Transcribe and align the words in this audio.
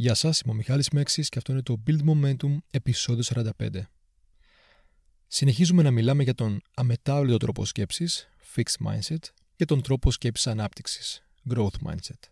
Γεια 0.00 0.14
σας, 0.14 0.40
είμαι 0.40 0.52
ο 0.52 0.56
Μιχάλης 0.56 0.90
Μέξης 0.90 1.28
και 1.28 1.38
αυτό 1.38 1.52
είναι 1.52 1.62
το 1.62 1.82
Build 1.86 1.98
Momentum 2.04 2.56
επεισόδιο 2.70 3.22
45. 3.58 3.68
Συνεχίζουμε 5.26 5.82
να 5.82 5.90
μιλάμε 5.90 6.22
για 6.22 6.34
τον 6.34 6.60
αμετάβλητο 6.74 7.36
τρόπο 7.36 7.64
σκέψης, 7.64 8.28
Fixed 8.54 8.86
Mindset, 8.86 9.18
και 9.56 9.64
τον 9.64 9.82
τρόπο 9.82 10.10
σκέψης 10.10 10.46
ανάπτυξης, 10.46 11.22
Growth 11.50 11.86
Mindset. 11.86 12.30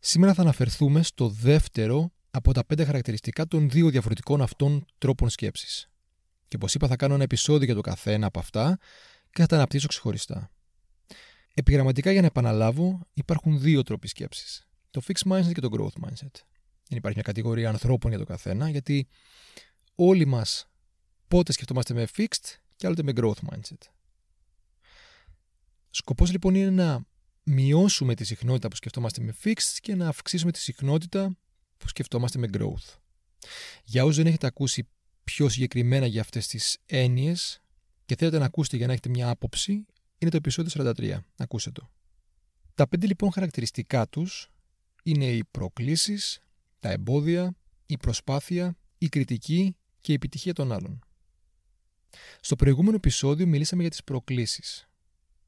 Σήμερα 0.00 0.34
θα 0.34 0.42
αναφερθούμε 0.42 1.02
στο 1.02 1.28
δεύτερο 1.28 2.12
από 2.30 2.52
τα 2.52 2.64
πέντε 2.64 2.84
χαρακτηριστικά 2.84 3.46
των 3.46 3.70
δύο 3.70 3.90
διαφορετικών 3.90 4.42
αυτών 4.42 4.86
τρόπων 4.98 5.28
σκέψης. 5.28 5.90
Και 6.48 6.56
όπως 6.56 6.74
είπα 6.74 6.88
θα 6.88 6.96
κάνω 6.96 7.14
ένα 7.14 7.22
επεισόδιο 7.22 7.64
για 7.64 7.74
το 7.74 7.80
καθένα 7.80 8.26
από 8.26 8.38
αυτά 8.38 8.78
και 9.30 9.40
θα 9.40 9.46
τα 9.46 9.56
αναπτύσσω 9.56 9.86
ξεχωριστά. 9.86 10.50
Επιγραμματικά 11.54 12.10
για 12.12 12.20
να 12.20 12.26
επαναλάβω 12.26 13.00
υπάρχουν 13.12 13.60
δύο 13.60 13.82
τρόποι 13.82 14.08
σκέψης 14.08 14.68
το 14.94 15.02
fixed 15.06 15.32
mindset 15.32 15.52
και 15.52 15.60
το 15.60 15.68
growth 15.72 16.04
mindset. 16.04 16.34
Δεν 16.88 16.98
υπάρχει 16.98 17.14
μια 17.14 17.22
κατηγορία 17.22 17.68
ανθρώπων 17.68 18.10
για 18.10 18.18
το 18.18 18.24
καθένα, 18.24 18.68
γιατί 18.70 19.08
όλοι 19.94 20.26
μας 20.26 20.68
πότε 21.28 21.52
σκεφτόμαστε 21.52 21.94
με 21.94 22.06
fixed 22.16 22.56
και 22.76 22.86
άλλοτε 22.86 23.02
με 23.02 23.12
growth 23.16 23.50
mindset. 23.50 23.78
Σκοπός 25.90 26.30
λοιπόν 26.30 26.54
είναι 26.54 26.70
να 26.70 27.06
μειώσουμε 27.42 28.14
τη 28.14 28.24
συχνότητα 28.24 28.68
που 28.68 28.76
σκεφτόμαστε 28.76 29.22
με 29.22 29.34
fixed 29.44 29.76
και 29.80 29.94
να 29.94 30.08
αυξήσουμε 30.08 30.52
τη 30.52 30.58
συχνότητα 30.58 31.36
που 31.76 31.88
σκεφτόμαστε 31.88 32.38
με 32.38 32.48
growth. 32.52 32.98
Για 33.84 34.02
όσους 34.02 34.16
δεν 34.16 34.26
έχετε 34.26 34.46
ακούσει 34.46 34.88
πιο 35.24 35.48
συγκεκριμένα 35.48 36.06
για 36.06 36.20
αυτές 36.20 36.46
τις 36.46 36.78
έννοιες 36.86 37.62
και 38.06 38.16
θέλετε 38.16 38.38
να 38.38 38.44
ακούσετε 38.44 38.76
για 38.76 38.86
να 38.86 38.92
έχετε 38.92 39.08
μια 39.08 39.28
άποψη, 39.28 39.72
είναι 40.18 40.30
το 40.30 40.36
επεισόδιο 40.36 40.92
43. 40.96 41.18
Ακούσε 41.36 41.70
το. 41.70 41.90
Τα 42.74 42.88
πέντε 42.88 43.06
λοιπόν 43.06 43.32
χαρακτηριστικά 43.32 44.08
τους 44.08 44.53
είναι 45.04 45.26
οι 45.26 45.44
προκλήσεις, 45.44 46.40
τα 46.80 46.90
εμπόδια, 46.90 47.56
η 47.86 47.96
προσπάθεια, 47.96 48.76
η 48.98 49.08
κριτική 49.08 49.76
και 50.00 50.12
η 50.12 50.14
επιτυχία 50.14 50.52
των 50.52 50.72
άλλων. 50.72 51.04
Στο 52.40 52.56
προηγούμενο 52.56 52.96
επεισόδιο 52.96 53.46
μιλήσαμε 53.46 53.82
για 53.82 53.90
τις 53.90 54.04
προκλήσεις. 54.04 54.88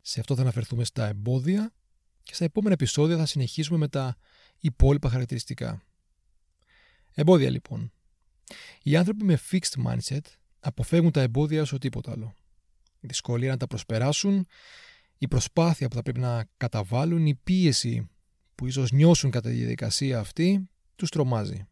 Σε 0.00 0.20
αυτό 0.20 0.34
θα 0.34 0.40
αναφερθούμε 0.40 0.84
στα 0.84 1.06
εμπόδια 1.06 1.72
και 2.22 2.34
στα 2.34 2.44
επόμενα 2.44 2.72
επεισόδια 2.72 3.16
θα 3.16 3.26
συνεχίσουμε 3.26 3.78
με 3.78 3.88
τα 3.88 4.16
υπόλοιπα 4.58 5.08
χαρακτηριστικά. 5.08 5.82
Εμπόδια 7.14 7.50
λοιπόν. 7.50 7.92
Οι 8.82 8.96
άνθρωποι 8.96 9.24
με 9.24 9.38
fixed 9.50 9.86
mindset 9.86 10.20
αποφεύγουν 10.60 11.10
τα 11.10 11.20
εμπόδια 11.20 11.62
όσο 11.62 11.78
τίποτα 11.78 12.12
άλλο. 12.12 12.34
Η 13.00 13.06
δυσκολία 13.06 13.50
να 13.50 13.56
τα 13.56 13.66
προσπεράσουν, 13.66 14.46
η 15.18 15.28
προσπάθεια 15.28 15.88
που 15.88 15.94
θα 15.94 16.02
πρέπει 16.02 16.20
να 16.20 16.48
καταβάλουν, 16.56 17.26
η 17.26 17.34
πίεση 17.34 18.08
που 18.56 18.66
ίσως 18.66 18.90
νιώσουν 18.90 19.30
κατά 19.30 19.48
τη 19.48 19.54
διαδικασία 19.54 20.18
αυτή, 20.18 20.68
τους 20.96 21.08
τρομάζει. 21.08 21.66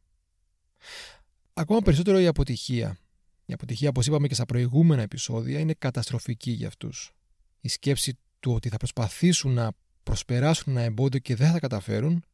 Ακόμα 1.55 1.81
περισσότερο 1.81 2.19
η 2.19 2.27
αποτυχία. 2.27 2.99
Η 3.47 3.53
αποτυχία, 3.53 3.89
όπως 3.89 4.07
είπαμε 4.07 4.29
και 4.29 4.35
στα 4.35 4.47
προηγούμενα 4.47 5.03
επεισόδια, 5.03 5.59
είναι 5.59 5.75
καταστροφική 5.75 6.51
για 6.51 6.67
αυτούς. 6.67 7.13
Η 7.61 7.69
σκέψη 7.69 8.19
του 8.41 8.53
ότι 8.53 8.69
θα 8.69 8.77
προσπαθήσουν 8.77 9.53
να 9.53 9.73
προσπεράσουν 10.03 10.77
ένα 10.77 10.85
εμπόδιο 10.85 11.19
και 11.19 11.37
δεν 11.37 11.47
θα 11.47 11.53
τα 11.53 11.59
καταφέρουν, 11.59 12.25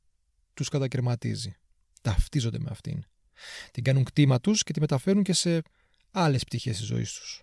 τους 0.54 0.68
κατακαιρματίζει. 0.68 1.56
Ταυτίζονται 2.00 2.58
με 2.58 2.68
αυτήν. 2.70 3.04
Την 3.70 3.84
κάνουν 3.84 4.04
κτήμα 4.04 4.40
τους 4.40 4.62
και 4.62 4.72
τη 4.72 4.80
μεταφέρουν 4.80 5.22
και 5.22 5.32
σε 5.32 5.62
άλλες 6.10 6.44
πτυχές 6.44 6.76
της 6.76 6.86
ζωής 6.86 7.12
τους. 7.12 7.42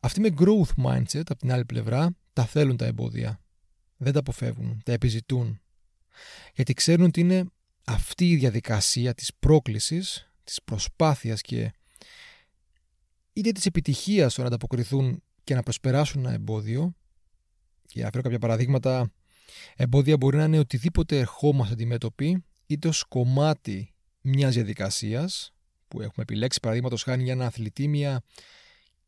Αυτοί 0.00 0.20
με 0.20 0.28
growth 0.38 0.84
mindset, 0.84 1.20
από 1.20 1.36
την 1.36 1.52
άλλη 1.52 1.64
πλευρά, 1.64 2.10
τα 2.32 2.44
θέλουν 2.44 2.76
τα 2.76 2.84
εμπόδια 2.84 3.40
δεν 3.98 4.12
τα 4.12 4.18
αποφεύγουν, 4.18 4.80
τα 4.84 4.92
επιζητούν. 4.92 5.60
Γιατί 6.54 6.72
ξέρουν 6.72 7.06
ότι 7.06 7.20
είναι 7.20 7.44
αυτή 7.84 8.30
η 8.30 8.36
διαδικασία 8.36 9.14
της 9.14 9.34
πρόκλησης, 9.38 10.30
της 10.44 10.62
προσπάθειας 10.62 11.40
και 11.40 11.72
είτε 13.32 13.52
της 13.52 13.66
επιτυχίας 13.66 14.32
στο 14.32 14.40
να 14.40 14.46
ανταποκριθούν 14.46 15.22
και 15.44 15.54
να 15.54 15.62
προσπεράσουν 15.62 16.24
ένα 16.24 16.34
εμπόδιο 16.34 16.94
και 17.86 18.02
να 18.02 18.10
φέρω 18.10 18.22
κάποια 18.22 18.38
παραδείγματα 18.38 19.12
εμπόδια 19.76 20.16
μπορεί 20.16 20.36
να 20.36 20.44
είναι 20.44 20.58
οτιδήποτε 20.58 21.18
ερχόμαστε 21.18 21.72
αντιμέτωποι 21.72 22.44
είτε 22.66 22.88
ως 22.88 23.04
κομμάτι 23.04 23.94
μιας 24.20 24.54
διαδικασίας 24.54 25.52
που 25.88 26.00
έχουμε 26.00 26.22
επιλέξει 26.22 26.60
παραδείγματος 26.60 27.02
χάνει 27.02 27.22
για 27.22 27.32
ένα 27.32 27.46
αθλητή 27.46 27.88
μια 27.88 28.22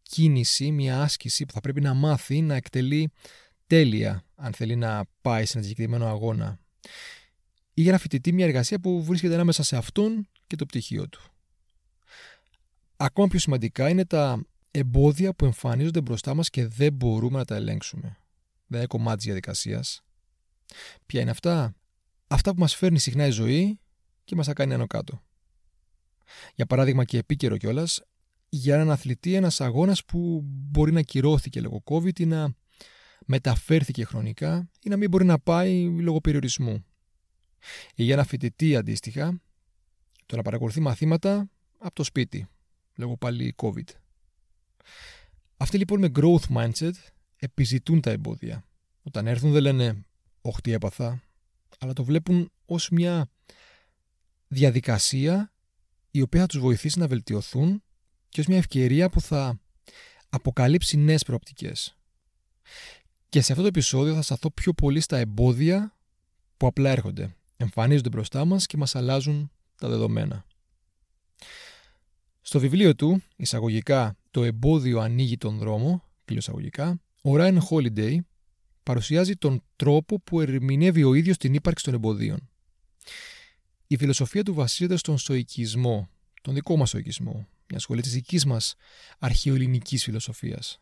κίνηση, 0.03 0.71
μια 0.71 1.03
άσκηση 1.03 1.47
που 1.47 1.53
θα 1.53 1.61
πρέπει 1.61 1.81
να 1.81 1.95
μάθει 1.95 2.41
να 2.41 2.55
εκτελεί 2.55 3.13
τέλεια 3.67 4.25
αν 4.41 4.53
θέλει 4.53 4.77
να 4.77 5.05
πάει 5.21 5.45
σε 5.45 5.59
ένα 5.59 5.67
συγκεκριμένο 5.67 6.07
αγώνα 6.07 6.59
ή 7.75 7.83
για 7.83 7.91
ένα 7.91 8.01
φοιτητή 8.01 8.33
μια 8.33 8.45
εργασία 8.45 8.81
που 8.81 9.03
βρίσκεται 9.05 9.35
ανάμεσα 9.35 9.63
σε 9.63 9.77
αυτόν 9.77 10.29
και 10.47 10.57
το 10.57 10.67
πτυχίο 10.67 11.09
του. 11.09 11.21
Ακόμα 12.97 13.29
πιο 13.29 13.39
σημαντικά 13.39 13.89
είναι 13.89 14.05
τα 14.05 14.45
εμπόδια 14.71 15.35
που 15.35 15.45
εμφανίζονται 15.45 16.01
μπροστά 16.01 16.35
μας 16.35 16.51
και 16.51 16.67
δεν 16.67 16.93
μπορούμε 16.93 17.39
να 17.39 17.45
τα 17.45 17.55
ελέγξουμε. 17.55 18.17
Δεν 18.67 18.79
είναι 18.79 18.87
κομμάτι 18.87 19.17
της 19.17 19.25
διαδικασίας. 19.25 20.03
Ποια 21.07 21.21
είναι 21.21 21.31
αυτά; 21.31 21.75
Αυτά 22.33 22.55
που 22.55 22.61
μας 22.61 22.75
φέρνει 22.75 22.99
συχνά 22.99 23.27
η 23.27 23.31
ζωή 23.31 23.81
και 24.25 24.35
μας 24.35 24.47
τα 24.47 24.53
κάνει 24.53 24.75
άνω 24.75 24.87
κάτω. 24.87 25.23
Για 26.55 26.67
παράδειγμα 26.67 27.05
και 27.05 27.19
επίκαιρο 27.19 27.57
κιόλας, 27.57 28.03
για 28.49 28.75
έναν 28.75 28.91
αθλητή 28.91 29.35
ένας 29.35 29.61
αγώνας 29.61 30.05
που 30.05 30.41
μπορεί 30.45 30.93
να 30.93 31.03
κυρώθηκε 31.03 31.61
λόγω 31.61 31.83
COVID 31.85 32.21
ή 32.21 32.27
να 32.27 32.55
μεταφέρθηκε 33.27 34.05
χρονικά 34.05 34.71
ή 34.83 34.89
να 34.89 34.97
μην 34.97 35.09
μπορεί 35.09 35.25
να 35.25 35.39
πάει 35.39 35.89
λόγω 35.89 36.21
περιορισμού. 36.21 36.85
Ή 37.95 38.03
για 38.03 38.15
ένα 38.15 38.25
φοιτητή 38.25 38.77
αντίστοιχα, 38.77 39.41
το 40.27 40.37
να 40.37 40.43
παρακολουθεί 40.43 40.81
μαθήματα 40.81 41.51
από 41.79 41.95
το 41.95 42.05
σπίτι, 42.05 42.49
λόγω 42.95 43.17
πάλι 43.17 43.55
COVID. 43.57 43.89
Αυτοί 45.57 45.79
λοιπόν 45.79 46.01
με 46.01 46.11
growth 46.15 46.57
mindset 46.57 46.93
επιζητούν 47.37 48.01
τα 48.01 48.11
εμπόδια. 48.11 48.65
Όταν 49.03 49.27
έρθουν 49.27 49.53
δεν 49.53 49.63
λένε 49.63 50.05
«Όχι 50.41 50.61
τι 50.61 50.73
έπαθα», 50.73 51.23
αλλά 51.79 51.93
το 51.93 52.05
βλέπουν 52.05 52.51
ως 52.65 52.89
μια 52.89 53.31
διαδικασία 54.49 55.53
η 56.11 56.21
οποία 56.21 56.41
θα 56.41 56.47
τους 56.47 56.61
βοηθήσει 56.61 56.99
να 56.99 57.07
βελτιωθούν 57.07 57.83
και 58.29 58.41
ως 58.41 58.47
μια 58.47 58.57
ευκαιρία 58.57 59.11
που 59.11 59.21
θα 59.21 59.61
αποκαλύψει 60.29 60.97
νέες 60.97 61.23
προοπτικές. 61.23 61.97
Και 63.31 63.41
σε 63.41 63.53
αυτό 63.53 63.63
το 63.63 63.69
επεισόδιο 63.69 64.15
θα 64.15 64.23
σταθώ 64.23 64.51
πιο 64.51 64.73
πολύ 64.73 65.01
στα 65.01 65.17
εμπόδια 65.17 65.97
που 66.57 66.67
απλά 66.67 66.91
έρχονται, 66.91 67.37
εμφανίζονται 67.57 68.09
μπροστά 68.09 68.45
μας 68.45 68.67
και 68.67 68.77
μας 68.77 68.95
αλλάζουν 68.95 69.51
τα 69.77 69.89
δεδομένα. 69.89 70.45
Στο 72.41 72.61
βιβλίο 72.61 72.95
του, 72.95 73.23
εισαγωγικά 73.37 74.17
«Το 74.31 74.45
εμπόδιο 74.45 75.01
ανοίγει 75.01 75.37
τον 75.37 75.59
δρόμο», 75.59 76.05
εισαγωγικά, 76.25 77.01
ο 77.23 77.31
Ryan 77.35 77.59
Holiday 77.71 78.17
παρουσιάζει 78.83 79.37
τον 79.37 79.63
τρόπο 79.77 80.21
που 80.21 80.41
ερμηνεύει 80.41 81.05
ο 81.05 81.15
ίδιος 81.15 81.37
την 81.37 81.55
ύπαρξη 81.55 81.85
των 81.85 81.95
εμποδίων. 81.95 82.49
Η 83.87 83.97
φιλοσοφία 83.97 84.43
του 84.43 84.55
βασίζεται 84.55 84.97
στον 84.97 85.19
στοικισμό, 85.19 86.09
τον 86.43 86.55
δικό 86.55 86.77
μας 86.77 86.89
στοικισμό, 86.89 87.49
μια 87.69 87.79
σχολή 87.79 88.01
της 88.01 88.13
δικής 88.13 88.45
μας 88.45 88.75
αρχαιοελληνικής 89.19 90.05
φιλοσοφίας 90.05 90.81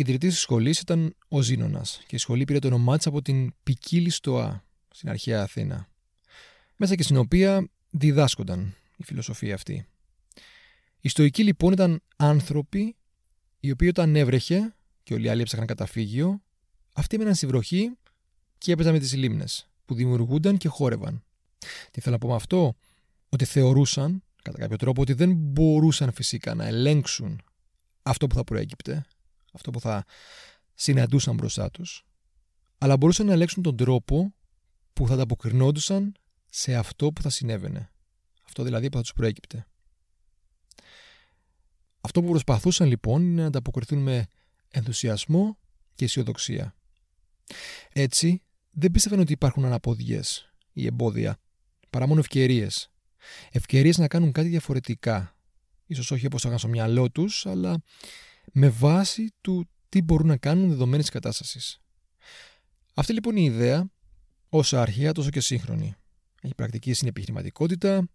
ιδρυτή 0.00 0.28
τη 0.28 0.34
σχολή 0.34 0.70
ήταν 0.70 1.16
ο 1.28 1.40
Ζήνονα 1.40 1.84
και 2.06 2.14
η 2.14 2.18
σχολή 2.18 2.44
πήρε 2.44 2.58
το 2.58 2.66
όνομά 2.66 2.96
της 2.96 3.06
από 3.06 3.22
την 3.22 3.54
ποικίλη 3.62 4.10
στοά 4.10 4.64
στην 4.90 5.08
αρχαία 5.08 5.42
Αθήνα, 5.42 5.88
μέσα 6.76 6.94
και 6.94 7.02
στην 7.02 7.16
οποία 7.16 7.68
διδάσκονταν 7.90 8.74
η 8.96 9.04
φιλοσοφία 9.04 9.54
αυτή. 9.54 9.86
Οι 11.00 11.08
στοικοί 11.08 11.44
λοιπόν 11.44 11.72
ήταν 11.72 12.02
άνθρωποι 12.16 12.96
οι 13.60 13.70
οποίοι 13.70 13.88
όταν 13.90 14.16
έβρεχε 14.16 14.74
και 15.02 15.14
όλοι 15.14 15.26
οι 15.26 15.28
άλλοι 15.28 15.40
έψαχναν 15.40 15.66
καταφύγιο, 15.66 16.42
αυτοί 16.94 17.16
έμεναν 17.16 17.34
στη 17.34 17.46
βροχή 17.46 17.90
και 18.58 18.72
έπαιζαν 18.72 18.92
με 18.92 18.98
τις 18.98 19.14
λίμνες 19.14 19.68
που 19.84 19.94
δημιουργούνταν 19.94 20.56
και 20.56 20.68
χόρευαν. 20.68 21.24
Τι 21.90 22.00
θέλω 22.00 22.14
να 22.14 22.20
πω 22.20 22.28
με 22.28 22.34
αυτό, 22.34 22.76
ότι 23.28 23.44
θεωρούσαν 23.44 24.22
κατά 24.42 24.58
κάποιο 24.58 24.76
τρόπο 24.76 25.02
ότι 25.02 25.12
δεν 25.12 25.32
μπορούσαν 25.34 26.12
φυσικά 26.12 26.54
να 26.54 26.66
ελέγξουν 26.66 27.40
αυτό 28.02 28.26
που 28.26 28.34
θα 28.34 28.44
προέκυπτε 28.44 29.06
αυτό 29.52 29.70
που 29.70 29.80
θα 29.80 30.04
συναντούσαν 30.74 31.34
μπροστά 31.34 31.70
τους, 31.70 32.06
αλλά 32.78 32.96
μπορούσαν 32.96 33.26
να 33.26 33.32
ελέγξουν 33.32 33.62
τον 33.62 33.76
τρόπο 33.76 34.34
που 34.92 35.06
θα 35.06 35.14
ανταποκρινόντουσαν 35.14 36.14
σε 36.46 36.74
αυτό 36.74 37.12
που 37.12 37.22
θα 37.22 37.30
συνέβαινε. 37.30 37.90
Αυτό 38.46 38.62
δηλαδή 38.62 38.88
που 38.88 38.96
θα 38.96 39.02
τους 39.02 39.12
προέκυπτε. 39.12 39.66
Αυτό 42.00 42.22
που 42.22 42.28
προσπαθούσαν 42.28 42.88
λοιπόν 42.88 43.22
είναι 43.22 43.40
να 43.40 43.46
ανταποκριθούν 43.46 43.98
με 43.98 44.26
ενθουσιασμό 44.68 45.58
και 45.94 46.04
αισιοδοξία. 46.04 46.76
Έτσι, 47.92 48.42
δεν 48.70 48.90
πίστευαν 48.90 49.20
ότι 49.20 49.32
υπάρχουν 49.32 49.64
αναποδιές 49.64 50.52
ή 50.72 50.86
εμπόδια, 50.86 51.38
παρά 51.90 52.06
μόνο 52.06 52.20
ευκαιρίες. 52.20 52.90
Ευκαιρίες 53.50 53.98
να 53.98 54.08
κάνουν 54.08 54.32
κάτι 54.32 54.48
διαφορετικά. 54.48 55.36
Ίσως 55.86 56.10
όχι 56.10 56.26
όπως 56.26 56.42
το 56.42 56.48
έκαναν 56.48 56.58
στο 56.58 56.68
μυαλό 56.68 57.10
τους, 57.10 57.46
αλλά 57.46 57.82
με 58.52 58.68
βάση 58.68 59.32
του 59.40 59.68
τι 59.88 60.02
μπορούν 60.02 60.26
να 60.26 60.36
κάνουν 60.36 60.68
δεδομένη 60.68 61.02
της 61.02 61.10
κατάστασης. 61.10 61.80
Αυτή 62.94 63.12
λοιπόν 63.12 63.36
η 63.36 63.44
ιδέα, 63.44 63.90
όσο 64.48 64.76
αρχαία 64.76 65.12
τόσο 65.12 65.30
και 65.30 65.40
σύγχρονη. 65.40 65.94
Έχει 66.42 66.54
πρακτική 66.54 66.94
στην 66.94 67.08
επιχειρηματικότητα, 67.08 68.08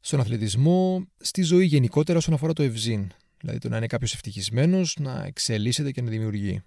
στον 0.00 0.20
αθλητισμό, 0.20 1.06
στη 1.18 1.42
ζωή 1.42 1.64
γενικότερα 1.64 2.18
όσον 2.18 2.34
αφορά 2.34 2.52
το 2.52 2.62
ευζήν. 2.62 3.10
Δηλαδή 3.40 3.58
το 3.58 3.68
να 3.68 3.76
είναι 3.76 3.86
κάποιος 3.86 4.14
ευτυχισμένος, 4.14 4.96
να 5.00 5.24
εξελίσσεται 5.24 5.90
και 5.90 6.02
να 6.02 6.10
δημιουργεί. 6.10 6.62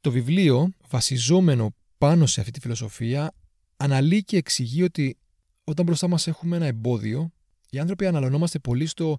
Το 0.00 0.10
βιβλίο, 0.10 0.72
βασιζόμενο 0.88 1.74
πάνω 1.98 2.26
σε 2.26 2.40
αυτή 2.40 2.52
τη 2.52 2.60
φιλοσοφία, 2.60 3.34
αναλύει 3.76 4.24
και 4.24 4.36
εξηγεί 4.36 4.82
ότι 4.82 5.16
όταν 5.64 5.84
μπροστά 5.84 6.08
μας 6.08 6.26
έχουμε 6.26 6.56
ένα 6.56 6.66
εμπόδιο, 6.66 7.32
οι 7.70 7.78
άνθρωποι 7.78 8.06
αναλωνόμαστε 8.06 8.58
πολύ 8.58 8.86
στο 8.86 9.18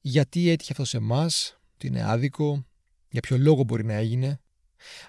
γιατί 0.00 0.48
έτυχε 0.48 0.72
αυτό 0.72 0.84
σε 0.84 0.96
εμάς, 0.96 1.60
τι 1.76 1.86
είναι 1.86 2.02
άδικο, 2.02 2.66
για 3.08 3.20
ποιο 3.20 3.38
λόγο 3.38 3.62
μπορεί 3.62 3.84
να 3.84 3.94
έγινε, 3.94 4.40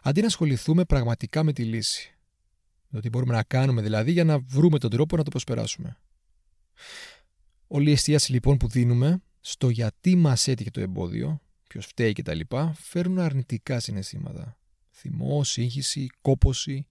αντί 0.02 0.22
να 0.22 0.28
ασχοληθούμε 0.28 0.86
πραγματικά 0.86 1.44
με 1.44 1.54
τη 1.54 1.64
λύση. 1.64 2.16
Το 2.92 3.00
τι 3.00 3.10
μπορούμε 3.10 3.34
να 3.34 3.44
κάνουμε 3.44 3.82
δηλαδή 3.82 4.12
για 4.12 4.24
να 4.24 4.40
βρούμε 4.40 4.78
τον 4.78 4.90
τρόπο 4.90 5.18
να 5.18 5.24
το 5.24 5.30
προσπεράσουμε. 5.30 5.98
Όλη 7.68 7.90
η 7.90 7.92
εστίαση 7.92 8.32
λοιπόν 8.32 8.58
που 8.58 8.68
δίνουμε 8.68 9.22
στο 9.40 9.70
γιατί 9.70 10.16
μας 10.16 10.48
έτυχε 10.48 10.72
το 10.72 10.82
εμπόδιο, 10.82 11.42
ποιος 11.68 11.86
φταίει 11.86 12.14
κτλ., 12.14 12.40
φέρνουν 12.74 13.20
αρνητικά 13.20 13.80
συναισθήματα. 13.80 14.58
Θυμό, 14.92 15.44
σύγχυση, 15.44 16.10
κόποση, 16.22 16.88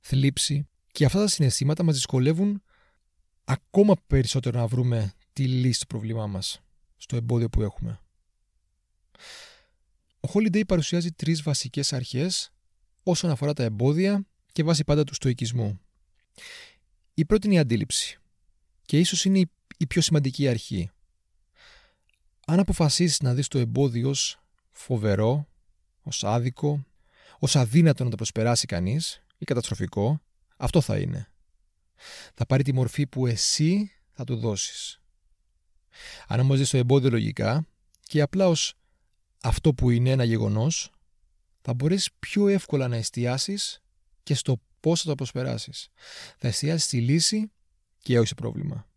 θλίψη. 0.00 0.68
Και 0.92 1.04
αυτά 1.04 1.18
τα 1.18 1.28
συναισθήματα 1.28 1.82
μας 1.82 1.94
δυσκολεύουν 1.94 2.62
ακόμα 3.44 3.94
περισσότερο 4.06 4.58
να 4.58 4.66
βρούμε 4.66 5.12
τη 5.32 5.48
λύση 5.48 5.80
του 5.80 5.86
προβλήμα 5.86 6.26
μας 6.26 6.65
στο 6.96 7.16
εμπόδιο 7.16 7.48
που 7.48 7.62
έχουμε. 7.62 8.00
Ο 10.20 10.28
Holiday 10.32 10.66
παρουσιάζει 10.66 11.12
τρεις 11.12 11.42
βασικές 11.42 11.92
αρχές 11.92 12.52
όσον 13.02 13.30
αφορά 13.30 13.52
τα 13.52 13.62
εμπόδια 13.62 14.26
και 14.52 14.62
βάσει 14.62 14.84
πάντα 14.84 15.04
του 15.04 15.14
στοικισμού. 15.14 15.80
Η 17.14 17.24
πρώτη 17.24 17.46
είναι 17.46 17.56
η 17.56 17.58
αντίληψη 17.58 18.18
και 18.84 18.98
ίσως 18.98 19.24
είναι 19.24 19.38
η 19.76 19.86
πιο 19.86 20.00
σημαντική 20.00 20.48
αρχή. 20.48 20.90
Αν 22.46 22.58
αποφασίσεις 22.58 23.20
να 23.20 23.34
δεις 23.34 23.48
το 23.48 23.58
εμπόδιο 23.58 24.08
ως 24.08 24.40
φοβερό, 24.70 25.48
ως 26.02 26.24
άδικο, 26.24 26.86
ως 27.38 27.56
αδύνατο 27.56 28.04
να 28.04 28.10
το 28.10 28.16
προσπεράσει 28.16 28.66
κανείς 28.66 29.22
ή 29.38 29.44
καταστροφικό, 29.44 30.20
αυτό 30.56 30.80
θα 30.80 30.98
είναι. 30.98 31.30
Θα 32.34 32.46
πάρει 32.46 32.62
τη 32.62 32.72
μορφή 32.72 33.06
που 33.06 33.26
εσύ 33.26 33.90
θα 34.12 34.24
του 34.24 34.36
δώσεις. 34.36 35.00
Αν 36.26 36.40
όμως 36.40 36.58
δεις 36.58 36.70
το 36.70 36.76
εμπόδιο 36.76 37.10
λογικά 37.10 37.66
και 38.02 38.20
απλά 38.20 38.48
ως 38.48 38.74
αυτό 39.42 39.74
που 39.74 39.90
είναι 39.90 40.10
ένα 40.10 40.24
γεγονός, 40.24 40.90
θα 41.62 41.74
μπορείς 41.74 42.08
πιο 42.18 42.48
εύκολα 42.48 42.88
να 42.88 42.96
εστιάσεις 42.96 43.82
και 44.22 44.34
στο 44.34 44.60
πώς 44.80 45.00
θα 45.00 45.08
το 45.08 45.14
προσπεράσεις. 45.14 45.88
Θα 46.38 46.48
εστιάσεις 46.48 46.84
στη 46.84 47.00
λύση 47.00 47.50
και 48.02 48.18
όχι 48.18 48.26
στο 48.26 48.34
πρόβλημα. 48.34 48.88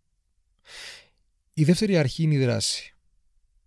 Η 1.54 1.64
δεύτερη 1.64 1.98
αρχή 1.98 2.24
είναι 2.24 2.34
η 2.34 2.38
δράση. 2.38 2.96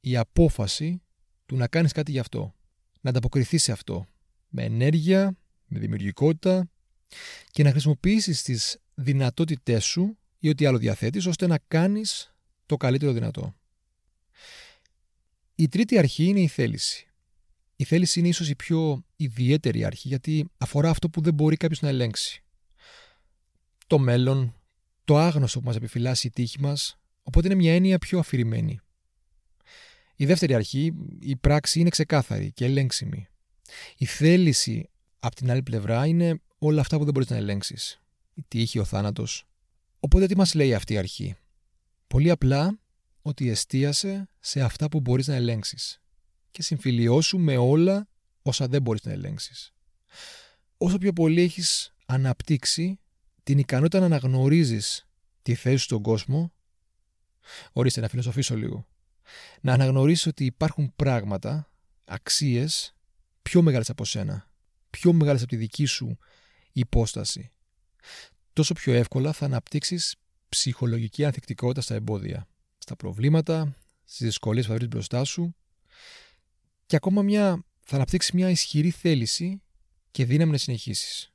Η 0.00 0.16
απόφαση 0.16 1.02
του 1.46 1.56
να 1.56 1.68
κάνεις 1.68 1.92
κάτι 1.92 2.10
γι' 2.10 2.18
αυτό. 2.18 2.54
Να 3.00 3.10
ανταποκριθείς 3.10 3.62
σε 3.62 3.72
αυτό. 3.72 4.06
Με 4.48 4.64
ενέργεια, 4.64 5.36
με 5.66 5.78
δημιουργικότητα 5.78 6.70
και 7.50 7.62
να 7.62 7.70
χρησιμοποιήσεις 7.70 8.42
τις 8.42 8.78
δυνατότητές 8.94 9.84
σου 9.84 10.18
ή 10.38 10.48
ό,τι 10.48 10.66
άλλο 10.66 10.78
διαθέτεις 10.78 11.26
ώστε 11.26 11.46
να 11.46 11.58
κάνεις 11.68 12.31
το 12.72 12.78
καλύτερο 12.78 13.12
δυνατό. 13.12 13.54
Η 15.54 15.68
τρίτη 15.68 15.98
αρχή 15.98 16.24
είναι 16.24 16.40
η 16.40 16.46
θέληση. 16.48 17.06
Η 17.76 17.84
θέληση 17.84 18.18
είναι 18.18 18.28
ίσως 18.28 18.48
η 18.48 18.56
πιο 18.56 19.04
ιδιαίτερη 19.16 19.84
αρχή 19.84 20.08
γιατί 20.08 20.50
αφορά 20.58 20.90
αυτό 20.90 21.10
που 21.10 21.20
δεν 21.20 21.34
μπορεί 21.34 21.56
κάποιος 21.56 21.80
να 21.80 21.88
ελέγξει. 21.88 22.42
Το 23.86 23.98
μέλλον, 23.98 24.54
το 25.04 25.16
άγνωστο 25.18 25.60
που 25.60 25.66
μας 25.66 25.76
επιφυλάσσει 25.76 26.26
η 26.26 26.30
τύχη 26.30 26.60
μας, 26.60 26.98
οπότε 27.22 27.46
είναι 27.46 27.56
μια 27.56 27.74
έννοια 27.74 27.98
πιο 27.98 28.18
αφηρημένη. 28.18 28.80
Η 30.16 30.26
δεύτερη 30.26 30.54
αρχή, 30.54 30.94
η 31.20 31.36
πράξη 31.36 31.80
είναι 31.80 31.88
ξεκάθαρη 31.88 32.52
και 32.52 32.64
ελέγξιμη. 32.64 33.26
Η 33.96 34.04
θέληση 34.04 34.90
από 35.18 35.34
την 35.34 35.50
άλλη 35.50 35.62
πλευρά 35.62 36.06
είναι 36.06 36.40
όλα 36.58 36.80
αυτά 36.80 36.98
που 36.98 37.04
δεν 37.04 37.12
μπορείς 37.12 37.28
να 37.28 37.36
ελέγξεις. 37.36 38.02
Η 38.34 38.44
τύχη, 38.48 38.78
ο 38.78 38.84
θάνατος. 38.84 39.46
Οπότε 40.00 40.26
τι 40.26 40.36
μας 40.36 40.54
λέει 40.54 40.74
αυτή 40.74 40.92
η 40.92 40.98
αρχή; 40.98 41.36
Πολύ 42.12 42.30
απλά 42.30 42.78
ότι 43.22 43.48
εστίασε 43.48 44.28
σε 44.40 44.60
αυτά 44.60 44.88
που 44.88 45.00
μπορείς 45.00 45.26
να 45.26 45.34
ελέγξεις 45.34 46.00
και 46.50 46.62
συμφιλιώσου 46.62 47.38
με 47.38 47.56
όλα 47.56 48.08
όσα 48.42 48.66
δεν 48.66 48.82
μπορείς 48.82 49.04
να 49.04 49.12
ελέγξεις. 49.12 49.72
Όσο 50.76 50.98
πιο 50.98 51.12
πολύ 51.12 51.40
έχεις 51.40 51.94
αναπτύξει 52.06 53.00
την 53.42 53.58
ικανότητα 53.58 53.98
να 53.98 54.04
αναγνωρίζεις 54.06 55.08
τη 55.42 55.54
θέση 55.54 55.76
σου 55.76 55.82
στον 55.82 56.02
κόσμο, 56.02 56.52
ορίστε 57.72 58.00
να 58.00 58.08
φιλοσοφήσω 58.08 58.56
λίγο, 58.56 58.86
να 59.60 59.72
αναγνωρίσεις 59.72 60.26
ότι 60.26 60.44
υπάρχουν 60.44 60.92
πράγματα, 60.96 61.70
αξίες, 62.04 62.94
πιο 63.42 63.62
μεγάλες 63.62 63.90
από 63.90 64.04
σένα, 64.04 64.50
πιο 64.90 65.12
μεγάλες 65.12 65.40
από 65.40 65.50
τη 65.50 65.56
δική 65.56 65.84
σου 65.84 66.18
υπόσταση, 66.72 67.52
τόσο 68.52 68.74
πιο 68.74 68.92
εύκολα 68.92 69.32
θα 69.32 69.44
αναπτύξεις 69.44 70.16
ψυχολογική 70.52 71.24
ανθεκτικότητα 71.24 71.80
στα 71.80 71.94
εμπόδια 71.94 72.46
στα 72.78 72.96
προβλήματα, 72.96 73.76
στις 74.04 74.26
δυσκολίες 74.26 74.64
που 74.64 74.70
θα 74.70 74.76
βρεις 74.76 74.88
μπροστά 74.88 75.24
σου 75.24 75.54
και 76.86 76.96
ακόμα 76.96 77.22
μια, 77.22 77.64
θα 77.82 77.96
αναπτύξεις 77.96 78.32
μια 78.32 78.50
ισχυρή 78.50 78.90
θέληση 78.90 79.62
και 80.10 80.24
δύναμη 80.24 80.50
να 80.50 80.56
συνεχίσεις. 80.56 81.32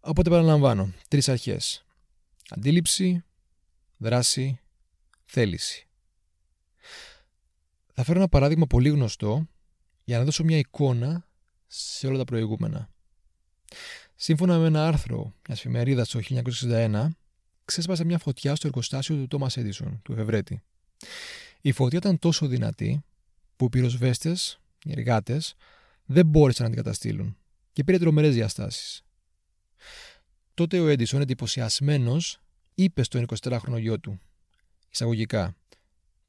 Οπότε 0.00 0.30
παραλαμβάνω, 0.30 0.92
τρεις 1.08 1.28
αρχές. 1.28 1.84
Αντίληψη, 2.48 3.24
δράση, 3.96 4.60
θέληση. 5.24 5.86
Θα 7.94 8.04
φέρω 8.04 8.18
ένα 8.18 8.28
παράδειγμα 8.28 8.66
πολύ 8.66 8.88
γνωστό 8.88 9.48
για 10.04 10.18
να 10.18 10.24
δώσω 10.24 10.44
μια 10.44 10.58
εικόνα 10.58 11.28
σε 11.66 12.06
όλα 12.06 12.18
τα 12.18 12.24
προηγούμενα. 12.24 12.90
Σύμφωνα 14.14 14.58
με 14.58 14.66
ένα 14.66 14.86
άρθρο 14.86 15.34
μιας 15.46 15.58
εφημερίδας 15.58 16.08
το 16.08 16.20
1961, 16.20 17.08
ξέσπασε 17.72 18.04
μια 18.04 18.18
φωτιά 18.18 18.54
στο 18.54 18.66
εργοστάσιο 18.66 19.16
του 19.16 19.26
Τόμα 19.26 19.50
Έντισον, 19.54 20.00
του 20.02 20.12
εφευρέτη. 20.12 20.62
Η 21.60 21.72
φωτιά 21.72 21.98
ήταν 21.98 22.18
τόσο 22.18 22.46
δυνατή 22.46 23.04
που 23.56 23.64
οι 23.64 23.68
πυροσβέστες, 23.68 24.60
οι 24.84 24.92
εργάτες, 24.92 25.54
δεν 26.04 26.26
μπόρεσαν 26.26 26.64
να 26.64 26.72
την 26.72 26.82
καταστήλουν 26.82 27.36
και 27.72 27.84
πήρε 27.84 27.98
τρομερές 27.98 28.34
διαστάσεις. 28.34 29.02
Τότε 30.54 30.80
ο 30.80 30.88
Έντισον, 30.88 31.20
εντυπωσιασμένος, 31.20 32.40
είπε 32.74 33.02
στον 33.02 33.26
24χρονο 33.40 33.78
γιο 33.78 34.00
του, 34.00 34.20
εισαγωγικά, 34.90 35.56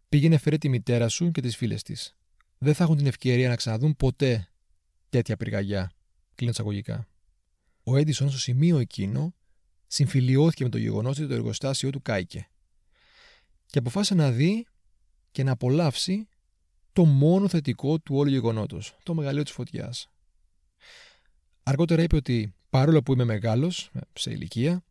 πήγαινε 0.10 0.38
φέρε 0.38 0.58
τη 0.58 0.70
μητέρα 0.70 1.08
σου 1.08 1.32
και 1.32 1.41
τις 1.41 1.56
φίλες 1.56 1.84
της. 1.84 2.15
Δεν 2.58 2.74
θα 2.74 2.84
έχουν 2.84 2.98
την 2.98 3.06
ευκαιρία 3.08 3.50
να 3.50 3.56
ξαναδούν 3.56 3.96
ποτέ 3.96 4.50
τέτοια 5.10 5.38
πυργαγιά. 5.38 5.91
Κλείνω 6.36 6.51
εισαγωγικά. 6.51 7.08
Ο 7.84 7.98
Έντισον 7.98 8.29
στο 8.29 8.39
σημείο 8.39 8.77
εκείνο 8.77 9.34
συμφιλιώθηκε 9.93 10.63
με 10.63 10.69
το 10.69 10.77
γεγονός 10.77 11.17
ότι 11.17 11.27
το 11.27 11.33
εργοστάσιο 11.33 11.89
του 11.89 12.01
κάηκε. 12.01 12.50
Και 13.65 13.79
αποφάσισε 13.79 14.15
να 14.15 14.31
δει 14.31 14.67
και 15.31 15.43
να 15.43 15.51
απολαύσει 15.51 16.27
το 16.93 17.05
μόνο 17.05 17.47
θετικό 17.47 18.00
του 18.00 18.15
όλου 18.15 18.29
γεγονότος, 18.29 18.97
το 19.03 19.13
μεγαλείο 19.13 19.43
της 19.43 19.51
φωτιάς. 19.51 20.09
Αργότερα 21.63 22.01
είπε 22.01 22.15
ότι 22.15 22.53
παρόλο 22.69 23.03
που 23.03 23.13
είμαι 23.13 23.23
μεγάλος, 23.23 23.91
σε 24.13 24.31
ηλικία, 24.31 24.83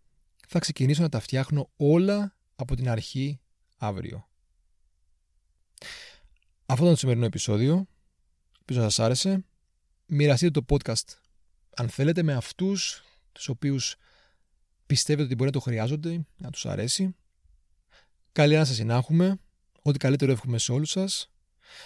θα 0.48 0.58
ξεκινήσω 0.58 1.02
να 1.02 1.08
τα 1.08 1.20
φτιάχνω 1.20 1.70
όλα 1.76 2.36
από 2.56 2.76
την 2.76 2.88
αρχή 2.88 3.40
αύριο. 3.76 4.28
Αυτό 6.66 6.82
ήταν 6.82 6.94
το 6.94 7.00
σημερινό 7.00 7.24
επεισόδιο. 7.24 7.86
Ελπίζω 8.58 8.80
να 8.80 8.88
σας 8.88 8.98
άρεσε. 9.04 9.44
Μοιραστείτε 10.06 10.60
το 10.60 10.64
podcast 10.68 11.16
αν 11.76 11.88
θέλετε 11.88 12.22
με 12.22 12.32
αυτούς 12.32 13.02
τους 13.32 13.48
οποίους 13.48 13.96
πιστεύετε 14.92 15.24
ότι 15.24 15.34
μπορεί 15.34 15.46
να 15.46 15.52
το 15.52 15.60
χρειάζονται, 15.60 16.26
να 16.36 16.50
τους 16.50 16.66
αρέσει. 16.66 17.16
Καλή 18.32 18.54
να 18.54 18.64
σας 18.64 18.76
συνάχουμε. 18.76 19.38
Ό,τι 19.82 19.98
καλύτερο 19.98 20.32
εύχομαι 20.32 20.58
σε 20.58 20.72
όλους 20.72 20.90
σας. 20.90 21.30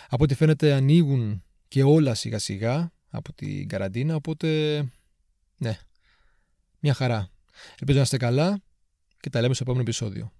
Από 0.08 0.24
ό,τι 0.24 0.34
φαίνεται 0.34 0.72
ανοίγουν 0.72 1.44
και 1.68 1.82
όλα 1.82 2.14
σιγά 2.14 2.38
σιγά 2.38 2.92
από 3.08 3.32
την 3.32 3.68
καραντίνα, 3.68 4.14
οπότε 4.14 4.78
ναι, 5.58 5.78
μια 6.80 6.94
χαρά. 6.94 7.30
Ελπίζω 7.78 7.98
να 7.98 8.04
είστε 8.04 8.16
καλά 8.16 8.62
και 9.20 9.30
τα 9.30 9.40
λέμε 9.40 9.54
στο 9.54 9.62
επόμενο 9.62 9.82
επεισόδιο. 9.82 10.32